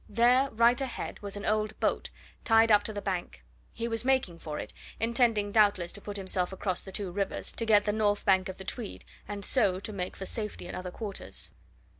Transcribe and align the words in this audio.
There, 0.09 0.49
right 0.49 0.81
ahead, 0.81 1.19
was 1.21 1.37
an 1.37 1.45
old 1.45 1.79
boat, 1.79 2.09
tied 2.43 2.71
up 2.71 2.81
to 2.85 2.91
the 2.91 3.03
bank 3.03 3.43
he 3.71 3.87
was 3.87 4.03
making 4.03 4.39
for 4.39 4.57
it, 4.57 4.73
intending 4.99 5.51
doubtless 5.51 5.91
to 5.91 6.01
put 6.01 6.17
himself 6.17 6.51
across 6.51 6.81
the 6.81 6.91
two 6.91 7.11
rivers, 7.11 7.51
to 7.51 7.67
get 7.67 7.85
the 7.85 7.93
north 7.93 8.25
bank 8.25 8.49
of 8.49 8.57
the 8.57 8.63
Tweed, 8.65 9.05
and 9.27 9.45
so 9.45 9.79
to 9.79 9.93
make 9.93 10.15
for 10.15 10.25
safety 10.25 10.65
in 10.67 10.73
other 10.73 10.89
quarters. 10.89 11.51